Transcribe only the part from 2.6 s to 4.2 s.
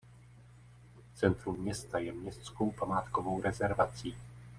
památkovou rezervací.